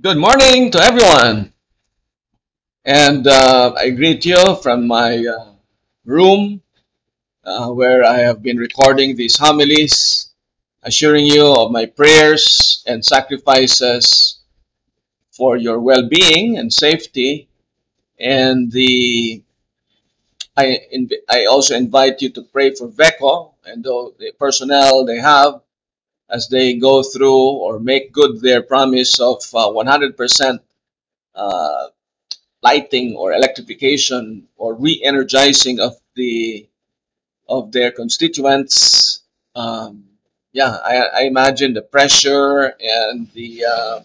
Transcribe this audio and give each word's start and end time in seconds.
Good 0.00 0.16
morning 0.16 0.70
to 0.70 0.78
everyone. 0.80 1.52
And 2.84 3.26
uh, 3.26 3.74
I 3.76 3.90
greet 3.90 4.24
you 4.24 4.54
from 4.62 4.86
my 4.86 5.26
uh, 5.26 5.54
room 6.04 6.62
uh, 7.42 7.70
where 7.70 8.04
I 8.04 8.18
have 8.18 8.40
been 8.40 8.58
recording 8.58 9.16
these 9.16 9.36
homilies, 9.36 10.30
assuring 10.84 11.26
you 11.26 11.52
of 11.52 11.72
my 11.72 11.86
prayers 11.86 12.84
and 12.86 13.04
sacrifices 13.04 14.38
for 15.32 15.56
your 15.56 15.80
well 15.80 16.08
being 16.08 16.58
and 16.58 16.72
safety. 16.72 17.48
And 18.20 18.70
the 18.70 19.42
I, 20.56 20.78
I 21.28 21.46
also 21.46 21.74
invite 21.74 22.22
you 22.22 22.30
to 22.30 22.42
pray 22.42 22.72
for 22.72 22.86
VECO 22.86 23.50
and 23.64 23.82
the 23.82 24.32
personnel 24.38 25.04
they 25.04 25.18
have 25.18 25.60
as 26.30 26.48
they 26.48 26.74
go 26.74 27.02
through 27.02 27.42
or 27.64 27.78
make 27.80 28.12
good 28.12 28.40
their 28.40 28.62
promise 28.62 29.20
of 29.20 29.42
uh, 29.54 29.68
100% 29.68 30.60
uh, 31.34 31.86
lighting 32.62 33.16
or 33.16 33.32
electrification 33.32 34.48
or 34.56 34.74
re-energizing 34.74 35.80
of 35.80 35.96
the 36.14 36.66
of 37.48 37.72
their 37.72 37.90
constituents. 37.90 39.22
Um, 39.54 40.04
yeah, 40.52 40.76
I, 40.84 40.96
I 40.96 41.22
imagine 41.22 41.74
the 41.74 41.82
pressure 41.82 42.74
and 42.80 43.30
the 43.32 43.64
uh, 43.64 44.00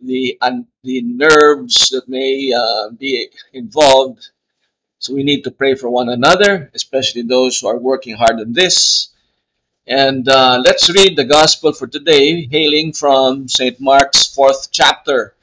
the 0.00 0.38
and 0.40 0.66
the 0.82 1.02
nerves 1.02 1.90
that 1.90 2.08
may 2.08 2.52
uh, 2.52 2.90
be 2.90 3.30
involved. 3.52 4.30
So 4.98 5.14
we 5.14 5.24
need 5.24 5.44
to 5.44 5.50
pray 5.50 5.74
for 5.74 5.90
one 5.90 6.08
another, 6.08 6.70
especially 6.74 7.22
those 7.22 7.58
who 7.60 7.68
are 7.68 7.78
working 7.78 8.16
hard 8.16 8.38
on 8.40 8.52
this. 8.52 9.08
And 9.86 10.28
uh, 10.28 10.62
let's 10.64 10.90
read 10.90 11.16
the 11.16 11.24
gospel 11.24 11.72
for 11.72 11.88
today, 11.88 12.46
hailing 12.46 12.92
from 12.92 13.48
St. 13.48 13.80
Mark's 13.80 14.28
fourth 14.28 14.70
chapter, 14.70 15.34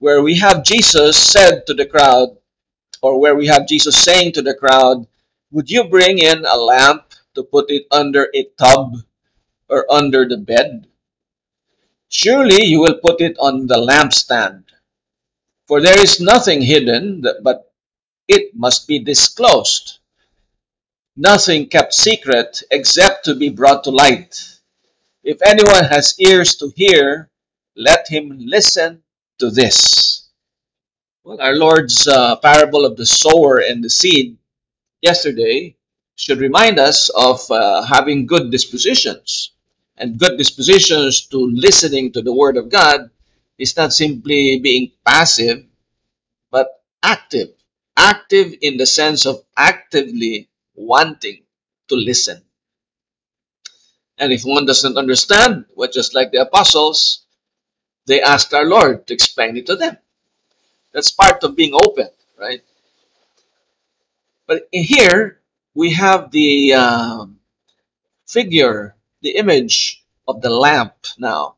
where 0.00 0.22
we 0.22 0.36
have 0.36 0.64
Jesus 0.64 1.16
said 1.16 1.66
to 1.66 1.72
the 1.72 1.86
crowd, 1.86 2.36
or 3.00 3.18
where 3.18 3.34
we 3.34 3.46
have 3.46 3.66
Jesus 3.66 3.96
saying 3.96 4.32
to 4.32 4.42
the 4.42 4.54
crowd, 4.54 5.06
Would 5.50 5.70
you 5.70 5.84
bring 5.84 6.18
in 6.18 6.44
a 6.44 6.58
lamp 6.58 7.04
to 7.34 7.42
put 7.42 7.70
it 7.70 7.86
under 7.90 8.28
a 8.34 8.44
tub 8.58 8.96
or 9.70 9.90
under 9.90 10.28
the 10.28 10.36
bed? 10.36 10.86
Surely 12.10 12.64
you 12.64 12.80
will 12.80 12.98
put 12.98 13.22
it 13.22 13.38
on 13.38 13.66
the 13.66 13.76
lampstand. 13.80 14.64
For 15.66 15.80
there 15.80 15.98
is 15.98 16.20
nothing 16.20 16.60
hidden, 16.60 17.24
but 17.42 17.72
it 18.28 18.54
must 18.54 18.86
be 18.86 18.98
disclosed. 18.98 19.99
Nothing 21.16 21.68
kept 21.68 21.94
secret 21.94 22.62
except 22.70 23.24
to 23.26 23.34
be 23.34 23.48
brought 23.48 23.84
to 23.84 23.90
light. 23.90 24.42
If 25.24 25.38
anyone 25.44 25.84
has 25.84 26.18
ears 26.18 26.56
to 26.56 26.72
hear, 26.76 27.30
let 27.76 28.08
him 28.08 28.38
listen 28.38 29.02
to 29.38 29.50
this. 29.50 30.28
Well, 31.24 31.40
our 31.40 31.56
Lord's 31.56 32.06
uh, 32.06 32.36
parable 32.36 32.84
of 32.84 32.96
the 32.96 33.06
sower 33.06 33.58
and 33.58 33.82
the 33.82 33.90
seed 33.90 34.38
yesterday 35.02 35.76
should 36.16 36.38
remind 36.38 36.78
us 36.78 37.08
of 37.10 37.40
uh, 37.50 37.82
having 37.82 38.26
good 38.26 38.50
dispositions. 38.50 39.52
And 39.96 40.18
good 40.18 40.38
dispositions 40.38 41.26
to 41.28 41.38
listening 41.38 42.12
to 42.12 42.22
the 42.22 42.32
Word 42.32 42.56
of 42.56 42.70
God 42.70 43.10
is 43.58 43.76
not 43.76 43.92
simply 43.92 44.60
being 44.60 44.92
passive, 45.04 45.64
but 46.50 46.68
active. 47.02 47.50
Active 47.96 48.54
in 48.62 48.76
the 48.76 48.86
sense 48.86 49.26
of 49.26 49.42
actively 49.56 50.49
wanting 50.74 51.42
to 51.88 51.96
listen. 51.96 52.42
And 54.18 54.32
if 54.32 54.42
one 54.42 54.66
doesn't 54.66 54.98
understand, 54.98 55.66
well, 55.74 55.90
just 55.90 56.14
like 56.14 56.32
the 56.32 56.42
apostles, 56.42 57.24
they 58.06 58.20
asked 58.22 58.54
our 58.54 58.64
Lord 58.66 59.06
to 59.06 59.14
explain 59.14 59.56
it 59.56 59.66
to 59.66 59.76
them. 59.76 59.96
That's 60.92 61.12
part 61.12 61.44
of 61.44 61.56
being 61.56 61.74
open, 61.74 62.08
right? 62.38 62.62
But 64.46 64.68
in 64.72 64.84
here, 64.84 65.40
we 65.74 65.92
have 65.92 66.30
the 66.30 66.74
um, 66.74 67.40
figure, 68.26 68.96
the 69.22 69.36
image 69.36 70.04
of 70.28 70.42
the 70.42 70.50
lamp 70.50 70.94
now. 71.18 71.56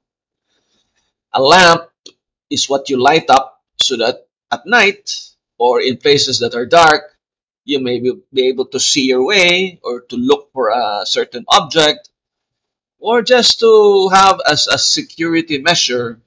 A 1.33 1.43
lamp 1.43 1.91
is 2.51 2.69
what 2.69 2.91
you 2.91 2.99
light 3.03 3.31
up 3.31 3.63
so 3.77 3.97
that 3.97 4.27
at 4.53 4.67
night 4.67 5.31
or 5.59 5.81
in 5.81 5.97
places 5.97 6.41
that 6.41 6.55
are 6.55 6.67
dark, 6.67 7.12
you 7.65 7.81
may 7.81 8.01
be, 8.01 8.13
able 8.49 8.67
to 8.67 8.81
see 8.81 9.07
your 9.07 9.25
way 9.25 9.81
or 9.83 10.03
to 10.03 10.17
look 10.17 10.53
for 10.53 10.71
a 10.71 11.03
certain 11.07 11.45
object 11.49 12.11
or 13.01 13.23
just 13.23 13.61
to 13.61 14.09
have 14.13 14.41
as 14.51 14.69
a 14.69 14.79
security 14.79 15.59
measure 15.63 16.21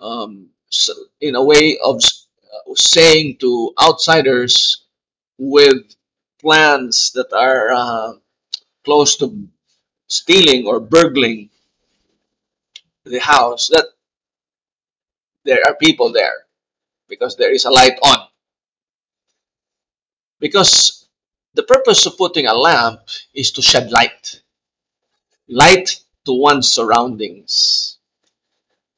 um, 0.00 0.48
s- 0.72 0.90
in 1.20 1.34
a 1.36 1.44
way 1.44 1.78
of 1.84 1.96
uh, 1.98 2.74
saying 2.74 3.36
to 3.38 3.72
outsiders 3.82 4.84
with 5.38 5.94
plans 6.40 7.12
that 7.14 7.32
are 7.32 7.72
uh, 7.72 8.12
close 8.84 9.16
to 9.18 9.48
stealing 10.08 10.66
or 10.66 10.80
burgling 10.80 11.50
the 13.04 13.20
house 13.20 13.68
that 13.68 13.86
there 15.44 15.60
are 15.66 15.74
people 15.76 16.12
there 16.12 16.46
because 17.08 17.36
there 17.36 17.52
is 17.54 17.64
a 17.64 17.70
light 17.70 17.98
on. 18.04 18.28
Because 20.40 21.08
the 21.54 21.62
purpose 21.62 22.06
of 22.06 22.16
putting 22.16 22.46
a 22.46 22.54
lamp 22.54 23.00
is 23.34 23.52
to 23.52 23.62
shed 23.62 23.90
light, 23.90 24.42
light 25.48 26.00
to 26.26 26.32
one's 26.32 26.70
surroundings. 26.70 27.98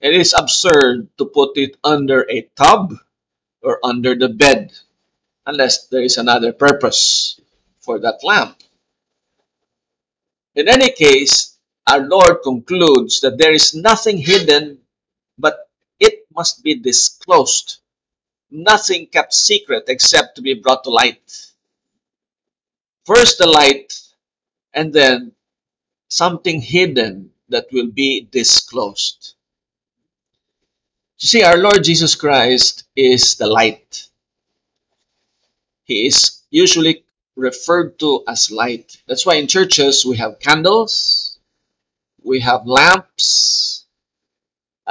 It 0.01 0.15
is 0.15 0.35
absurd 0.37 1.09
to 1.19 1.27
put 1.27 1.57
it 1.59 1.77
under 1.85 2.27
a 2.31 2.49
tub 2.57 2.95
or 3.63 3.81
under 3.85 4.15
the 4.15 4.29
bed 4.29 4.73
unless 5.47 5.89
there 5.89 6.03
is 6.03 6.17
another 6.17 6.53
purpose 6.53 7.41
for 7.81 7.99
that 8.01 8.23
lamp. 8.23 8.57
In 10.55 10.69
any 10.69 10.93
case, 10.93 11.59
our 11.87 12.01
Lord 12.01 12.43
concludes 12.43 13.21
that 13.21 13.39
there 13.39 13.53
is 13.53 13.75
nothing 13.75 14.19
hidden, 14.19 14.79
but 15.39 15.69
it 15.99 16.27
must 16.35 16.63
be 16.63 16.77
disclosed. 16.77 17.80
Nothing 18.51 19.07
kept 19.07 19.33
secret 19.35 19.85
except 19.89 20.37
to 20.37 20.43
be 20.43 20.55
brought 20.55 20.85
to 20.85 20.91
light. 20.91 21.47
First 23.05 23.39
the 23.39 23.47
light, 23.49 23.99
and 24.75 24.93
then 24.93 25.33
something 26.09 26.61
hidden 26.61 27.33
that 27.49 27.67
will 27.73 27.91
be 27.91 28.29
disclosed. 28.31 29.35
You 31.19 31.29
see, 31.29 31.43
our 31.43 31.59
Lord 31.59 31.85
Jesus 31.85 32.15
Christ 32.15 32.85
is 32.97 33.37
the 33.37 33.47
light. 33.47 34.09
He 35.85 36.07
is 36.07 36.43
usually 36.51 37.05
referred 37.37 37.99
to 38.01 38.25
as 38.29 38.51
light. 38.51 38.97
That's 39.07 39.27
why 39.27 39.37
in 39.37 39.49
churches 39.49 40.05
we 40.05 40.17
have 40.19 40.41
candles, 40.41 41.39
we 42.23 42.41
have 42.41 42.67
lamps. 42.67 43.70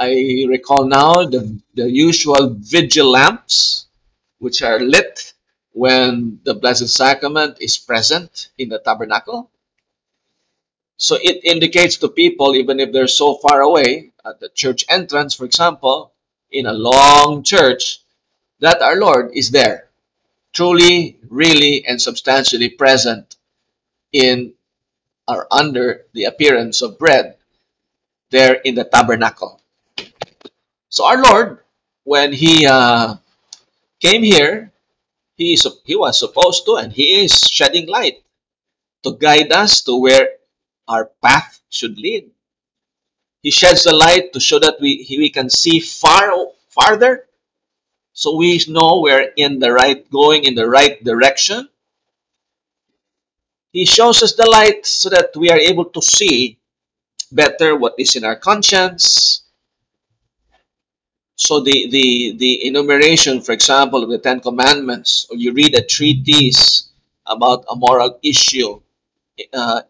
I 0.00 0.46
recall 0.48 0.86
now 0.86 1.26
the, 1.26 1.60
the 1.74 1.90
usual 1.90 2.56
vigil 2.58 3.10
lamps, 3.10 3.84
which 4.38 4.62
are 4.62 4.80
lit 4.80 5.34
when 5.72 6.40
the 6.42 6.54
Blessed 6.54 6.88
Sacrament 6.88 7.58
is 7.60 7.76
present 7.76 8.48
in 8.56 8.70
the 8.70 8.78
tabernacle. 8.78 9.50
So 10.96 11.18
it 11.20 11.44
indicates 11.44 11.98
to 11.98 12.08
people, 12.08 12.56
even 12.56 12.80
if 12.80 12.92
they're 12.92 13.08
so 13.08 13.34
far 13.34 13.60
away, 13.60 14.12
at 14.24 14.40
the 14.40 14.48
church 14.48 14.86
entrance, 14.88 15.34
for 15.34 15.44
example, 15.44 16.12
in 16.50 16.64
a 16.64 16.72
long 16.72 17.42
church, 17.42 18.00
that 18.60 18.80
our 18.80 18.96
Lord 18.96 19.32
is 19.34 19.50
there, 19.50 19.88
truly, 20.54 21.18
really, 21.28 21.84
and 21.86 22.00
substantially 22.00 22.70
present 22.70 23.36
in 24.12 24.54
or 25.28 25.46
under 25.50 26.06
the 26.14 26.24
appearance 26.24 26.80
of 26.80 26.98
bread 26.98 27.36
there 28.30 28.54
in 28.54 28.74
the 28.74 28.84
tabernacle. 28.84 29.59
So 30.90 31.06
our 31.06 31.22
Lord, 31.22 31.60
when 32.04 32.32
he 32.34 32.66
uh, 32.66 33.16
came 34.00 34.22
here, 34.22 34.72
he 35.36 35.58
he 35.84 35.96
was 35.96 36.18
supposed 36.20 36.64
to, 36.66 36.76
and 36.76 36.92
he 36.92 37.24
is 37.24 37.34
shedding 37.48 37.88
light 37.88 38.22
to 39.04 39.14
guide 39.16 39.52
us 39.52 39.82
to 39.82 39.96
where 39.96 40.28
our 40.88 41.06
path 41.22 41.60
should 41.70 41.98
lead. 41.98 42.30
He 43.42 43.50
sheds 43.50 43.82
the 43.84 43.94
light 43.94 44.32
to 44.32 44.40
show 44.40 44.58
that 44.60 44.80
we 44.80 45.04
we 45.10 45.28
can 45.28 45.50
see 45.50 45.78
far 45.78 46.32
farther, 46.68 47.28
so 48.12 48.36
we 48.36 48.60
know 48.68 49.00
we're 49.00 49.32
in 49.36 49.58
the 49.60 49.72
right 49.72 50.10
going 50.10 50.44
in 50.44 50.54
the 50.54 50.68
right 50.68 51.02
direction. 51.04 51.68
He 53.72 53.84
shows 53.84 54.22
us 54.22 54.34
the 54.34 54.46
light 54.48 54.86
so 54.86 55.08
that 55.08 55.34
we 55.34 55.50
are 55.50 55.58
able 55.58 55.86
to 55.86 56.00
see 56.00 56.58
better 57.32 57.76
what 57.76 57.94
is 57.98 58.16
in 58.16 58.24
our 58.24 58.36
conscience. 58.36 59.29
So 61.46 61.54
the 61.60 61.78
the 61.96 62.06
the 62.42 62.52
enumeration, 62.68 63.40
for 63.40 63.52
example, 63.52 64.00
of 64.04 64.10
the 64.10 64.18
Ten 64.26 64.38
Commandments, 64.40 65.26
or 65.30 65.36
you 65.36 65.52
read 65.52 65.74
a 65.74 65.82
treatise 65.96 66.90
about 67.26 67.64
a 67.68 67.74
moral 67.76 68.18
issue 68.22 68.80
uh, 69.52 69.82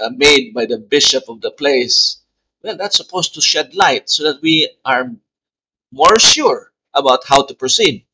uh, 0.00 0.10
made 0.24 0.54
by 0.54 0.66
the 0.66 0.78
bishop 0.78 1.24
of 1.28 1.40
the 1.40 1.52
place. 1.52 2.18
Well, 2.62 2.76
that's 2.76 2.98
supposed 2.98 3.34
to 3.34 3.40
shed 3.42 3.74
light 3.74 4.10
so 4.10 4.24
that 4.24 4.42
we 4.42 4.70
are 4.84 5.10
more 5.92 6.18
sure 6.20 6.72
about 6.94 7.24
how 7.26 7.44
to 7.46 7.54
proceed. 7.54 8.04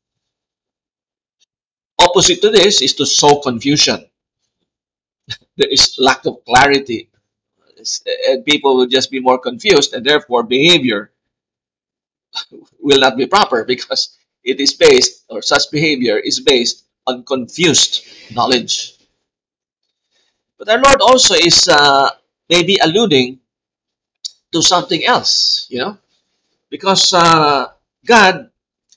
Opposite 1.99 2.39
to 2.39 2.51
this 2.51 2.81
is 2.81 2.93
to 2.93 3.05
sow 3.05 3.41
confusion. 3.41 4.09
There 5.57 5.67
is 5.69 5.95
lack 5.97 6.25
of 6.25 6.43
clarity. 6.45 7.09
And 8.27 8.45
people 8.45 8.75
will 8.77 8.87
just 8.87 9.11
be 9.11 9.19
more 9.21 9.39
confused, 9.39 9.93
and 9.93 10.05
therefore 10.05 10.43
behavior 10.43 11.11
will 12.81 12.99
not 12.99 13.17
be 13.17 13.27
proper 13.27 13.63
because 13.65 14.17
it 14.43 14.59
is 14.59 14.73
based, 14.73 15.23
or 15.29 15.41
such 15.41 15.71
behavior 15.71 16.17
is 16.17 16.39
based 16.39 16.85
on 17.07 17.23
confused 17.23 18.05
knowledge. 18.35 18.95
But 20.59 20.69
our 20.69 20.79
Lord 20.81 21.01
also 21.01 21.35
is 21.35 21.67
uh, 21.67 22.11
maybe 22.49 22.77
alluding 22.83 23.39
to 24.53 24.61
something 24.61 25.05
else, 25.05 25.67
you 25.69 25.79
know, 25.79 25.97
because 26.69 27.13
uh, 27.13 27.67
God, 28.05 28.49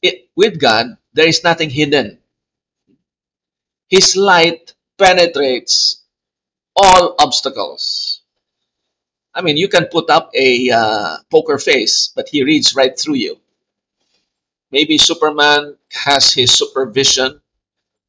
it, 0.03 0.29
with 0.37 0.61
God, 0.61 0.97
there 1.15 1.29
is 1.29 1.45
nothing 1.45 1.71
hidden. 1.71 2.19
His 3.89 4.17
light 4.17 4.75
penetrates 4.99 6.03
all 6.77 7.17
obstacles. 7.19 8.23
I 9.35 9.43
mean, 9.43 9.57
you 9.57 9.69
can 9.69 9.87
put 9.87 10.11
up 10.11 10.31
a 10.35 10.71
uh, 10.71 11.17
poker 11.31 11.59
face, 11.59 12.13
but 12.15 12.29
he 12.29 12.45
reads 12.45 12.75
right 12.75 12.99
through 12.99 13.17
you. 13.17 13.41
Maybe 14.71 14.99
Superman 14.99 15.77
has 15.93 16.33
his 16.33 16.53
supervision, 16.53 17.41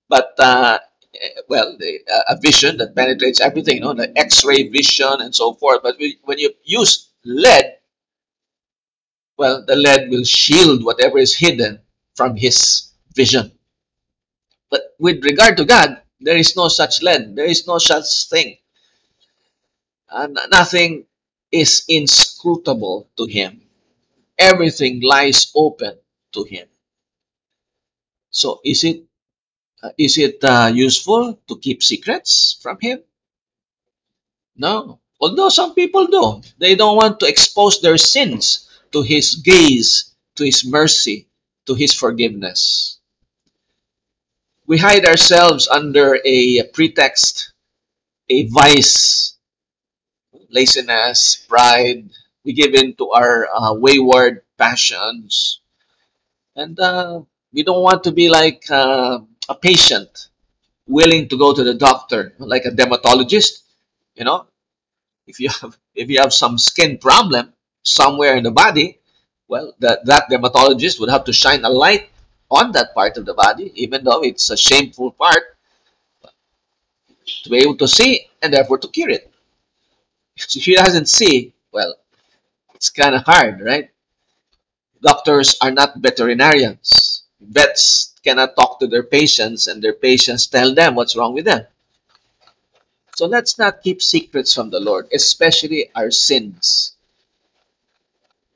but 0.09 0.35
uh, 0.39 0.79
well, 1.47 1.75
the, 1.77 1.99
uh, 2.11 2.35
a 2.35 2.37
vision 2.39 2.77
that 2.77 2.95
penetrates 2.95 3.41
everything, 3.41 3.77
you 3.77 3.81
know, 3.81 3.93
the 3.93 4.11
X-ray 4.17 4.69
vision 4.69 5.21
and 5.21 5.33
so 5.33 5.53
forth. 5.53 5.81
But 5.83 5.97
we, 5.99 6.17
when 6.23 6.39
you 6.39 6.51
use 6.63 7.09
lead, 7.25 7.77
well, 9.37 9.63
the 9.65 9.75
lead 9.75 10.09
will 10.09 10.23
shield 10.25 10.83
whatever 10.83 11.17
is 11.17 11.35
hidden 11.35 11.81
from 12.15 12.35
his 12.35 12.91
vision. 13.15 13.51
But 14.69 14.95
with 14.99 15.23
regard 15.23 15.57
to 15.57 15.65
God, 15.65 16.01
there 16.19 16.37
is 16.37 16.55
no 16.55 16.67
such 16.67 17.01
lead. 17.01 17.35
There 17.35 17.45
is 17.45 17.67
no 17.67 17.77
such 17.77 18.29
thing. 18.29 18.57
And 20.09 20.37
nothing 20.51 21.05
is 21.51 21.83
inscrutable 21.87 23.09
to 23.17 23.25
him. 23.25 23.61
Everything 24.37 25.01
lies 25.01 25.51
open 25.55 25.97
to 26.33 26.43
him. 26.43 26.67
So 28.31 28.59
is 28.65 28.83
it 28.83 29.03
uh, 29.83 29.91
is 29.97 30.17
it 30.17 30.43
uh, 30.43 30.71
useful 30.73 31.39
to 31.47 31.57
keep 31.57 31.83
secrets 31.83 32.57
from 32.61 32.77
him? 32.81 32.99
No. 34.57 34.99
Although 35.19 35.49
some 35.49 35.73
people 35.73 36.07
do. 36.07 36.41
They 36.59 36.75
don't 36.75 36.95
want 36.95 37.19
to 37.21 37.27
expose 37.27 37.81
their 37.81 37.97
sins 37.97 38.69
to 38.91 39.01
his 39.01 39.35
gaze, 39.35 40.15
to 40.35 40.43
his 40.45 40.65
mercy, 40.65 41.27
to 41.65 41.73
his 41.75 41.93
forgiveness. 41.93 42.99
We 44.67 44.77
hide 44.77 45.05
ourselves 45.05 45.67
under 45.67 46.19
a 46.23 46.63
pretext, 46.71 47.51
a 48.29 48.47
vice, 48.47 49.35
laziness, 50.49 51.35
pride. 51.47 52.09
We 52.43 52.53
give 52.53 52.73
in 52.73 52.95
to 52.95 53.11
our 53.11 53.47
uh, 53.53 53.73
wayward 53.73 54.43
passions. 54.57 55.61
And 56.59 56.77
uh, 56.77 57.21
we 57.53 57.63
don't 57.63 57.83
want 57.83 58.03
to 58.03 58.11
be 58.11 58.27
like 58.27 58.69
uh, 58.69 59.19
a 59.47 59.55
patient 59.55 60.27
willing 60.85 61.29
to 61.29 61.37
go 61.37 61.53
to 61.53 61.63
the 61.63 61.75
doctor, 61.75 62.33
like 62.37 62.65
a 62.65 62.71
dermatologist. 62.71 63.63
You 64.15 64.25
know, 64.25 64.45
if 65.25 65.39
you 65.39 65.47
have 65.47 65.77
if 65.95 66.09
you 66.09 66.19
have 66.19 66.33
some 66.33 66.57
skin 66.57 66.97
problem 66.97 67.53
somewhere 67.83 68.35
in 68.35 68.43
the 68.43 68.51
body, 68.51 68.99
well, 69.47 69.73
that 69.79 70.05
that 70.05 70.27
dermatologist 70.29 70.99
would 70.99 71.09
have 71.09 71.23
to 71.25 71.33
shine 71.33 71.63
a 71.63 71.69
light 71.69 72.09
on 72.51 72.73
that 72.73 72.93
part 72.93 73.15
of 73.15 73.25
the 73.25 73.33
body, 73.33 73.71
even 73.75 74.03
though 74.03 74.21
it's 74.21 74.49
a 74.49 74.57
shameful 74.57 75.11
part, 75.11 75.43
to 77.43 77.49
be 77.49 77.59
able 77.59 77.77
to 77.77 77.87
see 77.87 78.27
and 78.41 78.53
therefore 78.53 78.79
to 78.79 78.89
cure 78.89 79.09
it. 79.09 79.31
If 80.35 80.63
she 80.63 80.75
doesn't 80.75 81.07
see, 81.07 81.53
well, 81.71 81.95
it's 82.75 82.89
kind 82.89 83.15
of 83.15 83.23
hard, 83.23 83.61
right? 83.61 83.91
Doctors 85.01 85.57
are 85.61 85.71
not 85.71 85.97
veterinarians. 85.97 87.23
Vets 87.39 88.13
cannot 88.23 88.55
talk 88.55 88.79
to 88.79 88.87
their 88.87 89.03
patients, 89.03 89.67
and 89.67 89.81
their 89.81 89.93
patients 89.93 90.47
tell 90.47 90.73
them 90.73 90.95
what's 90.95 91.15
wrong 91.15 91.33
with 91.33 91.45
them. 91.45 91.65
So 93.15 93.25
let's 93.25 93.57
not 93.57 93.83
keep 93.83 94.01
secrets 94.01 94.53
from 94.53 94.69
the 94.69 94.79
Lord, 94.79 95.07
especially 95.13 95.91
our 95.95 96.11
sins. 96.11 96.95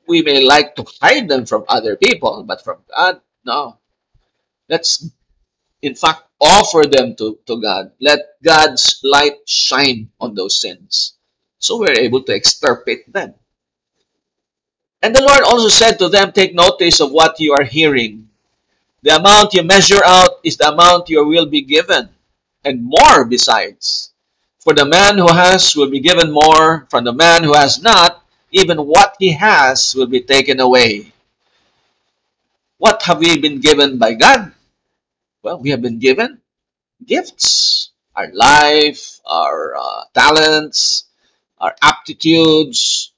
We 0.06 0.22
may 0.22 0.44
like 0.44 0.76
to 0.76 0.84
hide 1.00 1.28
them 1.28 1.46
from 1.46 1.64
other 1.68 1.96
people, 1.96 2.42
but 2.44 2.62
from 2.62 2.78
God, 2.88 3.20
no. 3.44 3.78
Let's, 4.68 5.08
in 5.82 5.94
fact, 5.94 6.24
offer 6.40 6.86
them 6.86 7.16
to, 7.16 7.38
to 7.46 7.60
God. 7.60 7.92
Let 8.00 8.40
God's 8.42 9.00
light 9.02 9.48
shine 9.48 10.10
on 10.20 10.34
those 10.34 10.60
sins. 10.60 11.14
So 11.58 11.78
we're 11.78 12.00
able 12.00 12.22
to 12.24 12.34
extirpate 12.34 13.10
them. 13.12 13.34
And 15.04 15.14
the 15.14 15.20
Lord 15.20 15.44
also 15.44 15.68
said 15.68 15.98
to 15.98 16.08
them, 16.08 16.32
Take 16.32 16.54
notice 16.54 16.98
of 17.00 17.12
what 17.12 17.38
you 17.38 17.52
are 17.52 17.62
hearing. 17.62 18.30
The 19.02 19.16
amount 19.16 19.52
you 19.52 19.62
measure 19.62 20.00
out 20.02 20.40
is 20.42 20.56
the 20.56 20.72
amount 20.72 21.10
you 21.10 21.22
will 21.28 21.44
be 21.44 21.60
given, 21.60 22.08
and 22.64 22.82
more 22.82 23.26
besides. 23.26 24.14
For 24.60 24.72
the 24.72 24.86
man 24.86 25.18
who 25.18 25.28
has 25.28 25.76
will 25.76 25.90
be 25.90 26.00
given 26.00 26.32
more, 26.32 26.86
from 26.88 27.04
the 27.04 27.12
man 27.12 27.44
who 27.44 27.52
has 27.52 27.82
not, 27.82 28.24
even 28.50 28.78
what 28.78 29.16
he 29.18 29.32
has 29.32 29.94
will 29.94 30.06
be 30.06 30.22
taken 30.22 30.58
away. 30.58 31.12
What 32.78 33.02
have 33.02 33.18
we 33.18 33.38
been 33.38 33.60
given 33.60 33.98
by 33.98 34.14
God? 34.14 34.52
Well, 35.42 35.60
we 35.60 35.68
have 35.76 35.82
been 35.82 35.98
given 35.98 36.40
gifts 37.04 37.90
our 38.16 38.32
life, 38.32 39.20
our 39.26 39.76
uh, 39.76 40.04
talents, 40.14 41.04
our 41.58 41.76
aptitudes, 41.82 43.12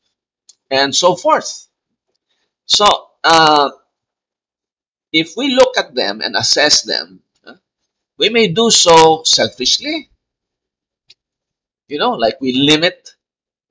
and 0.69 0.91
so 0.93 1.15
forth. 1.15 1.66
So, 2.67 2.87
uh, 3.25 3.71
if 5.13 5.37
we 5.37 5.49
look 5.53 5.77
at 5.77 5.97
them 5.97 6.21
and 6.21 6.37
assess 6.37 6.83
them, 6.83 7.21
uh, 7.45 7.55
we 8.19 8.31
may 8.31 8.49
do 8.49 8.71
so 8.71 9.23
selfishly. 9.25 10.11
You 11.89 11.99
know, 11.99 12.13
like 12.13 12.41
we 12.41 12.53
limit 12.53 13.11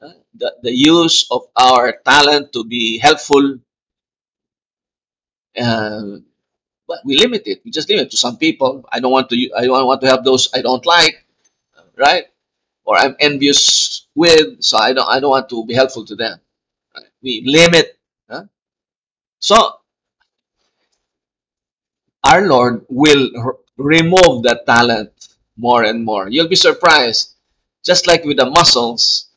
uh, 0.02 0.14
the, 0.36 0.56
the 0.64 0.72
use 0.74 1.28
of 1.32 1.48
our 1.58 1.94
talent 2.06 2.54
to 2.54 2.64
be 2.66 3.00
helpful. 3.00 3.60
Uh, 5.58 6.18
but 6.88 7.00
we 7.06 7.18
limit 7.18 7.44
it. 7.48 7.62
We 7.66 7.72
just 7.72 7.90
limit 7.90 8.08
it 8.08 8.12
to 8.12 8.18
some 8.18 8.38
people. 8.38 8.86
I 8.92 9.00
don't 9.02 9.12
want 9.12 9.30
to. 9.32 9.52
I 9.58 9.64
don't 9.66 9.88
want 9.88 10.02
to 10.02 10.08
help 10.08 10.26
those 10.26 10.50
I 10.54 10.62
don't 10.62 10.86
like, 10.86 11.26
right? 11.98 12.26
Or 12.86 12.98
I'm 12.98 13.16
envious 13.20 14.08
with, 14.16 14.64
so 14.64 14.78
I 14.78 14.94
don't. 14.94 15.10
I 15.10 15.20
don't 15.20 15.32
want 15.32 15.50
to 15.50 15.66
be 15.66 15.74
helpful 15.76 16.06
to 16.08 16.16
them. 16.16 16.40
Right? 16.96 17.06
We 17.24 17.44
limit. 17.46 17.98
So 19.46 19.78
our 22.24 22.48
Lord 22.48 22.84
will 22.90 23.30
remove 23.78 24.42
that 24.42 24.66
talent 24.66 25.12
more 25.56 25.84
and 25.84 26.04
more. 26.04 26.28
You'll 26.28 26.48
be 26.48 26.56
surprised. 26.56 27.36
Just 27.84 28.08
like 28.08 28.24
with 28.26 28.38
the 28.38 28.50
muscles, 28.50 29.30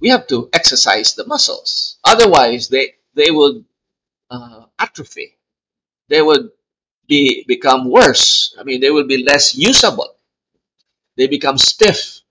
we 0.00 0.08
have 0.08 0.26
to 0.28 0.48
exercise 0.54 1.12
the 1.12 1.26
muscles. 1.26 1.98
Otherwise, 2.02 2.68
they 2.68 2.94
they 3.12 3.30
would 3.30 3.66
uh, 4.30 4.64
atrophy. 4.78 5.36
They 6.08 6.22
would 6.22 6.52
be 7.06 7.44
become 7.46 7.90
worse. 7.90 8.56
I 8.58 8.62
mean, 8.62 8.80
they 8.80 8.90
will 8.90 9.06
be 9.06 9.22
less 9.22 9.54
usable. 9.54 10.16
They 11.16 11.26
become 11.26 11.58
stiff 11.58 12.22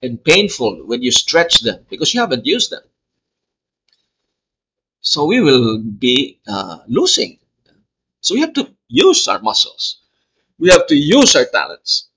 and 0.00 0.22
painful 0.22 0.86
when 0.86 1.02
you 1.02 1.10
stretch 1.10 1.62
them 1.62 1.86
because 1.90 2.14
you 2.14 2.20
haven't 2.20 2.46
used 2.46 2.70
them. 2.70 2.84
So 5.02 5.26
we 5.26 5.40
will 5.40 5.78
be 5.80 6.38
uh, 6.48 6.78
losing. 6.86 7.38
So 8.20 8.34
we 8.34 8.40
have 8.40 8.54
to 8.54 8.72
use 8.88 9.26
our 9.28 9.40
muscles. 9.40 9.98
We 10.58 10.70
have 10.70 10.86
to 10.86 10.94
use 10.94 11.34
our 11.34 11.44
talents 11.44 12.08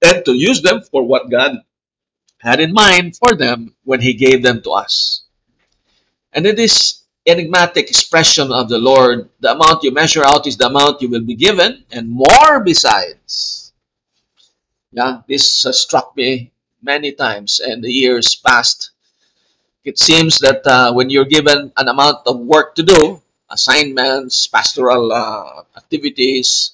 and 0.00 0.24
to 0.24 0.32
use 0.32 0.62
them 0.62 0.82
for 0.82 1.02
what 1.02 1.30
God 1.30 1.58
had 2.38 2.60
in 2.60 2.72
mind 2.72 3.16
for 3.16 3.34
them 3.34 3.74
when 3.84 4.00
He 4.00 4.14
gave 4.14 4.42
them 4.42 4.62
to 4.62 4.70
us. 4.70 5.24
And 6.32 6.46
in 6.46 6.54
this 6.54 7.02
enigmatic 7.26 7.90
expression 7.90 8.52
of 8.52 8.68
the 8.68 8.78
Lord, 8.78 9.28
the 9.40 9.52
amount 9.52 9.82
you 9.82 9.90
measure 9.92 10.24
out 10.24 10.46
is 10.46 10.56
the 10.56 10.66
amount 10.66 11.02
you 11.02 11.10
will 11.10 11.24
be 11.24 11.34
given, 11.34 11.84
and 11.90 12.08
more 12.08 12.62
besides. 12.64 13.72
Yeah, 14.92 15.22
this 15.28 15.66
struck 15.72 16.16
me 16.16 16.52
many 16.82 17.12
times 17.12 17.60
in 17.60 17.80
the 17.80 17.90
years 17.90 18.36
past. 18.36 18.92
It 19.88 19.98
seems 19.98 20.38
that 20.40 20.60
uh, 20.66 20.92
when 20.92 21.10
you're 21.10 21.24
given 21.36 21.72
an 21.76 21.88
amount 21.88 22.26
of 22.26 22.38
work 22.40 22.74
to 22.76 22.82
do, 22.84 23.22
assignments, 23.50 24.46
pastoral 24.46 25.12
uh, 25.12 25.62
activities, 25.76 26.72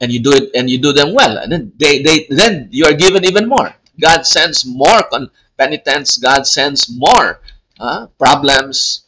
and 0.00 0.12
you 0.12 0.20
do 0.20 0.32
it 0.32 0.50
and 0.54 0.68
you 0.70 0.78
do 0.78 0.92
them 0.92 1.14
well, 1.14 1.38
and 1.38 1.50
then 1.52 1.72
they, 1.76 2.02
they 2.02 2.26
then 2.28 2.68
you 2.70 2.84
are 2.86 2.94
given 2.94 3.24
even 3.24 3.48
more. 3.48 3.74
God 4.00 4.26
sends 4.26 4.64
more 4.66 5.02
con- 5.10 5.30
penitents. 5.56 6.16
God 6.18 6.46
sends 6.46 6.90
more 6.90 7.40
uh, 7.78 8.06
problems. 8.18 9.02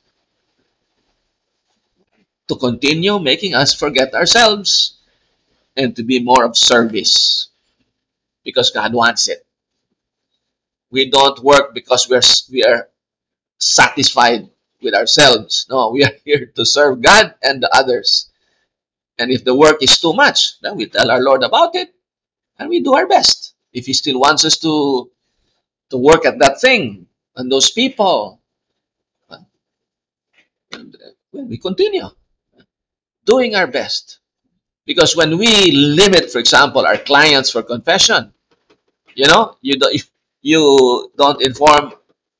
to 2.49 2.57
continue 2.57 3.19
making 3.21 3.55
us 3.55 3.73
forget 3.75 4.15
ourselves 4.15 4.99
and 5.76 5.97
to 5.97 6.05
be 6.05 6.21
more 6.21 6.45
of 6.45 6.57
service 6.59 7.49
because 8.45 8.71
God 8.73 8.95
wants 8.95 9.29
it. 9.29 9.46
We 10.97 11.11
don't 11.11 11.38
work 11.45 11.75
because 11.75 12.09
we're 12.09 12.25
we 12.50 12.65
are 12.65 12.88
satisfied 13.61 14.49
with 14.81 14.95
ourselves. 14.95 15.67
No, 15.69 15.91
we 15.91 16.05
are 16.05 16.17
here 16.25 16.47
to 16.57 16.65
serve 16.65 17.03
God 17.03 17.35
and 17.43 17.62
the 17.62 17.69
others. 17.69 18.33
And 19.19 19.31
if 19.31 19.45
the 19.45 19.55
work 19.55 19.83
is 19.83 20.00
too 20.00 20.15
much, 20.15 20.59
then 20.62 20.76
we 20.76 20.87
tell 20.87 21.11
our 21.11 21.21
Lord 21.21 21.43
about 21.45 21.75
it 21.76 21.93
and 22.59 22.71
we 22.71 22.81
do 22.81 22.95
our 22.95 23.07
best. 23.07 23.53
If 23.75 23.85
He 23.85 23.93
still 23.93 24.19
wants 24.19 24.47
us 24.47 24.57
to 24.65 25.11
to 25.91 25.99
work 25.99 26.25
at 26.25 26.38
that 26.41 26.62
thing 26.65 27.07
and 27.37 27.53
those 27.53 27.71
people, 27.71 28.41
and, 30.73 30.97
uh, 30.97 31.12
well, 31.33 31.45
we 31.45 31.59
continue 31.59 32.09
doing 33.26 33.55
our 33.55 33.67
best. 33.67 34.19
Because 34.87 35.15
when 35.15 35.37
we 35.37 35.73
limit, 35.73 36.33
for 36.33 36.38
example, 36.38 36.87
our 36.87 36.97
clients 36.97 37.50
for 37.50 37.62
confession, 37.62 38.33
you 39.15 39.26
know, 39.26 39.59
you 39.61 39.76
don't 39.79 39.93
you 40.50 40.62
don't 41.19 41.41
inform 41.43 41.85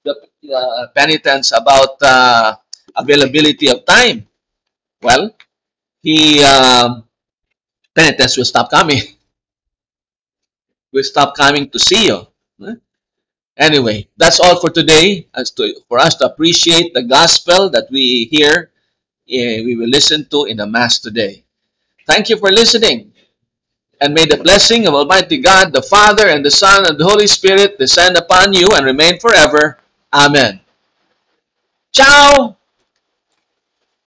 the 0.04 0.14
uh, 0.54 0.86
penitents 0.94 1.50
about 1.52 1.98
uh, 2.02 2.54
availability 2.94 3.68
of 3.68 3.84
time. 3.84 4.26
Well, 5.02 5.34
he 6.02 6.42
um, 6.44 7.04
penitents 7.94 8.36
will 8.36 8.46
stop 8.46 8.70
coming. 8.70 9.00
will 10.92 11.04
stop 11.04 11.36
coming 11.36 11.70
to 11.70 11.78
see 11.78 12.06
you. 12.06 12.26
Anyway, 13.58 14.08
that's 14.16 14.40
all 14.40 14.58
for 14.60 14.70
today. 14.70 15.26
As 15.34 15.50
to 15.52 15.72
for 15.88 15.98
us 15.98 16.16
to 16.20 16.26
appreciate 16.26 16.92
the 16.94 17.02
gospel 17.02 17.68
that 17.70 17.88
we 17.90 18.25
hear, 18.32 18.70
eh, 19.30 19.64
we 19.64 19.76
will 19.76 19.88
listen 19.88 20.26
to 20.30 20.44
in 20.44 20.58
the 20.58 20.66
mass 20.66 20.98
today. 21.00 21.44
Thank 22.06 22.30
you 22.30 22.38
for 22.38 22.50
listening. 22.52 23.12
And 24.00 24.14
may 24.14 24.26
the 24.26 24.38
blessing 24.38 24.86
of 24.86 24.94
Almighty 24.94 25.38
God, 25.38 25.72
the 25.72 25.82
Father, 25.82 26.28
and 26.28 26.44
the 26.44 26.50
Son, 26.50 26.86
and 26.86 26.98
the 26.98 27.04
Holy 27.06 27.26
Spirit 27.26 27.78
descend 27.78 28.16
upon 28.16 28.52
you 28.54 28.68
and 28.74 28.86
remain 28.86 29.18
forever. 29.20 29.78
Amen. 30.14 30.60
Ciao! 31.92 32.55